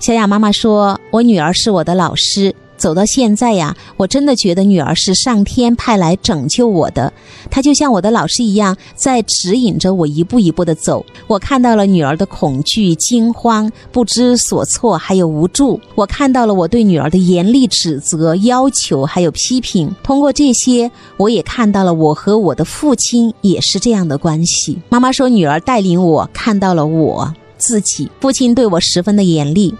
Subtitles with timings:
[0.00, 7.12] 小雅妈妈说：“我女儿是我的老师。”走到现在呀，我真的觉得女儿是上天派来拯救我的，
[7.50, 11.04] 她就像我的老师一样，在指引着我一步一步的走。
[11.26, 15.78] 我看到了女儿的恐惧、惊慌、不知所措，还有无助。
[15.94, 19.94] 我看到了我对女儿的严厉指责、要求，还有批评。
[20.02, 24.78] 通过这些，我也看到了我和我的父亲也是这样的关系。
[24.88, 29.74] 妈妈说，女儿带领我看到了我自己，父亲对我十分的严厉。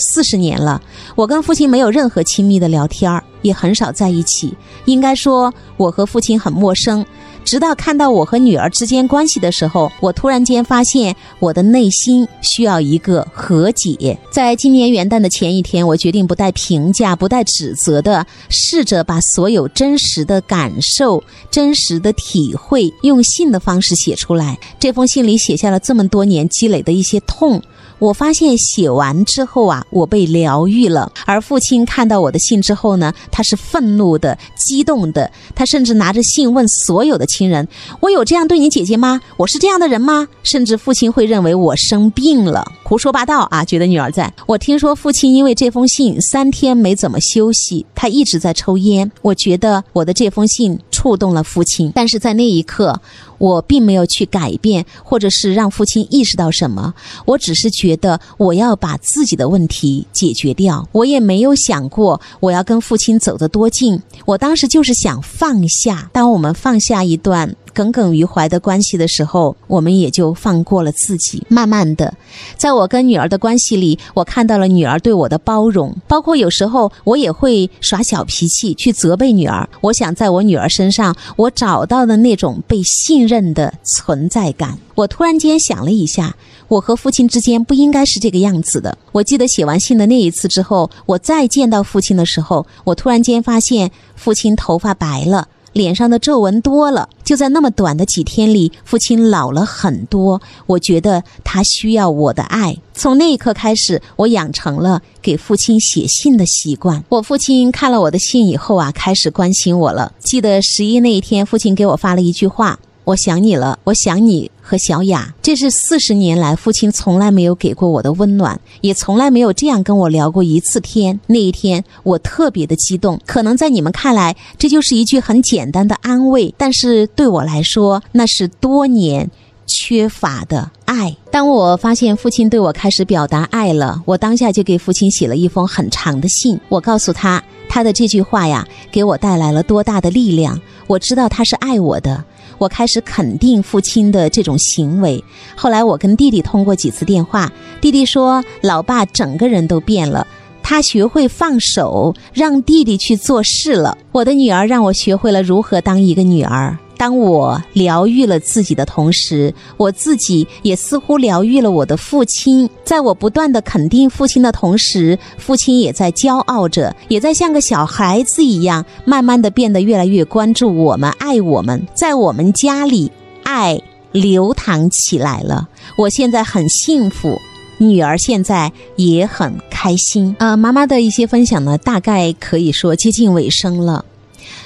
[0.00, 0.82] 四十年了，
[1.14, 4.52] 我跟父亲没有任何亲密的聊天儿，也很少在一起。
[4.86, 7.06] 应该说，我和父亲很陌生。
[7.42, 14.16] 直到看到我和女儿之间关系的时候，我突然间发现我的内心需要一个和解。
[14.30, 24.58] 在今年元旦的前一天，我决定不带评价、不带指责的，试着把所有真实的感受、真实的体会，用信的方式写出来。
[24.78, 27.60] 这封信里写下了这么多年积累的一些痛。
[28.00, 31.12] 我发现写完之后啊，我被疗愈了。
[31.26, 37.68] 而父亲看到我的信之后呢，他是愤怒的、激动的，他甚至拿着信问所有的亲人
[38.00, 39.20] ：“我有这样对你姐姐吗？
[39.36, 43.64] 我是这样的人吗？”甚至父亲会认为我生病了，胡说八道啊！
[43.64, 44.32] 觉得女儿在。
[44.46, 49.10] 我听说父亲因为这封信三天没怎么休息，他一直在抽烟。
[49.20, 53.00] 我觉得我的这封信触动了父亲，但是在那一刻。
[53.38, 56.92] 我并没有去改变，或者是让父亲意识到什么，
[57.24, 60.86] 我只是觉得我要把自己的问题解决掉。
[60.92, 66.10] 我也没有想过我要跟父亲走得多近，我当时就是想放下。
[66.12, 67.56] 当我们放下一段。
[67.72, 71.44] 耿耿于怀的关系的时候，我们也就放过了自己。
[71.48, 72.12] 慢慢的，
[72.56, 79.68] 在我跟女儿的关系里，我看到了女儿对我的包容，包括有时候我也会耍小脾气去责备女儿。
[79.80, 84.78] 我想在我女儿身上，我找到的那种被信任的存在感。
[84.94, 86.34] 我突然间想了一下，
[86.68, 88.98] 我和父亲之间不应该是这个样子的。
[89.12, 95.48] 我记得写完信的那一次之后，我再见到父亲的时候，我突然间发现父亲头发白了。
[95.72, 100.40] 脸上的皱纹多了，就在那么短的几天里，父亲老了很多。
[100.66, 102.76] 我觉得他需要我的爱。
[102.92, 107.02] 从那一刻开始，我养成了给父亲写信的习惯。
[107.08, 110.12] 我父亲看了我的信以后啊，开始关心我了。
[110.18, 112.78] 记得十一那一天，父亲给我发了一句话。
[113.04, 115.34] 我想你了，我想你和小雅。
[115.42, 121.18] 这是四十年来父亲从来没有给过我的温暖，也从来没有这样跟我聊过一次天。
[121.26, 129.28] 那一天我特别的激动，可能在你们看来这就是一句很简单的安慰，但是对我来说那是多年
[129.66, 131.16] 缺乏的爱。
[131.32, 136.60] 当我发现父亲对我开始表达爱了，我当下就给父亲写了一封很长的信。
[136.68, 140.60] 我告诉他，他的这句话呀，给我带来了多大的力量。
[140.86, 142.24] 我知道他是爱我的。
[142.60, 145.24] 我开始肯定父亲的这种行为。
[145.56, 147.50] 后来我跟弟弟通过几次电话，
[147.80, 150.26] 弟弟说老爸整个人都变了，
[150.62, 153.96] 他学会放手，让弟弟去做事了。
[154.12, 156.76] 我的女儿让我学会了如何当一个女儿。
[157.00, 162.68] 当我疗愈了自己的同时，我自己也似乎疗愈了我的父亲。
[162.84, 171.82] 在我不断的肯定父亲的同时，父亲也在骄傲着，也在像个小孩子一样，慢慢的变得越来越关注我们，爱我们。
[171.96, 173.10] 在我们家里，
[173.44, 173.80] 爱
[174.12, 175.70] 流淌起来了。
[175.96, 177.40] 我现在很幸福，
[177.78, 180.36] 女儿现在也很开心。
[180.38, 184.04] 呃，妈妈的一些分享呢，大概可以说接近尾声了。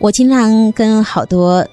[0.00, 1.64] 我经常跟好多。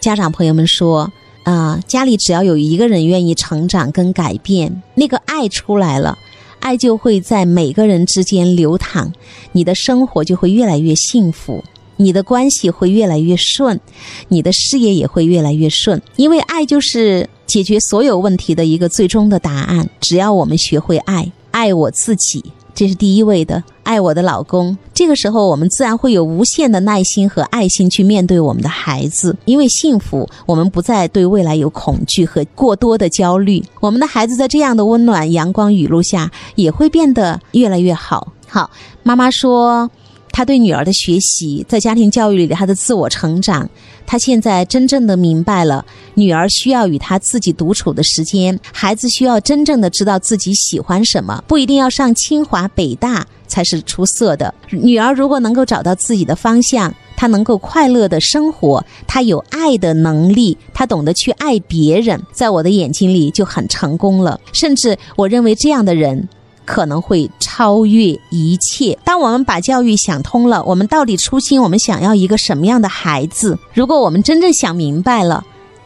[0.00, 1.10] 家长朋友们说
[1.42, 6.16] ：“啊，家里只要有一个人愿意成长跟改变，那个爱出来了，
[6.60, 9.12] 爱就会在每个人之间流淌，
[9.52, 11.64] 你的生活就会越来越幸福，
[11.96, 13.80] 你的关系会越来越顺，
[14.28, 16.00] 你的事业也会越来越顺。
[16.16, 19.88] 因为爱就是解决所有问题的一个最终的答案。
[20.00, 22.44] 只要我们学会爱，爱我自己。”
[22.76, 24.76] 这是第一位的，爱我的老公。
[24.92, 33.64] 这个时候，我们自然会有无限的耐心和爱心去面对我们的孩子，因为幸福，我们不再对未来有恐惧和过多的焦虑。
[33.80, 38.30] 我们的孩子在这样的温暖阳光雨露下，也会变得越来越好。
[38.46, 38.70] 好，
[39.02, 39.90] 妈妈说。
[40.36, 43.66] 他对女儿的学习，在家庭教育里他的自我成长，
[44.04, 54.54] 他现在真正的明白了，女儿需要与他自己独处的时间，孩子需要真正的知道自己喜欢什么，不一定要上清华北大才是出色的。
[54.68, 64.38] 女儿如果能够找到自己的方向，她能够快乐的生活，她有爱的能力，她懂得去爱别人，在我的眼睛里就很成功了。
[64.52, 66.28] 甚至我认为这样的人。
[66.66, 68.98] 可能会超越一切。
[69.04, 73.58] 当我们把教育想通了，我们到底初心，我们想要一个什么样的孩子？
[73.72, 75.42] 如果我们真正想明白了，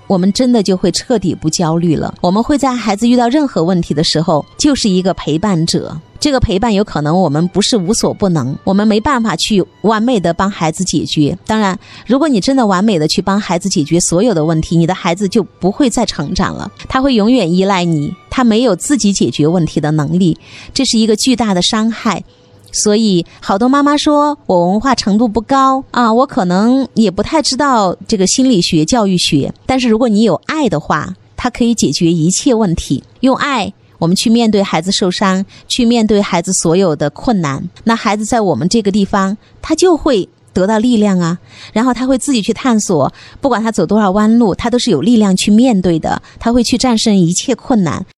[0.09, 2.13] 我们真的就会彻底不焦虑了。
[2.21, 5.97] 我们会在孩子遇到任何问题的时候，就是一个陪伴者。
[6.19, 11.39] 这个陪伴有可能我们不是无所不能，我们没办法去完美的帮孩子解决。
[11.47, 20.39] 当然，如果你真的完美的去帮孩子解决所有的问题，你的孩子就不会再成长了，他会永远依赖你，他没有自己解决问题的能力，
[20.73, 22.25] 这是一个巨大的伤害。
[22.73, 29.53] 所以，好多妈妈说我文化程度不高啊，我可能也不太知道这个心理学、教育学。
[29.67, 33.05] 但是，如果你有爱的话，它可以解决一切问题。
[33.21, 33.71] 用爱。
[33.99, 41.39] 我们去面对孩子受伤，去面对孩子所有的困难，那孩子在我们这个地方，他就会得到力量啊，
[41.75, 48.03] 然后他会自己去探索，不管他走多少弯路，他都是有力量去面对的，他会去战胜一切困难。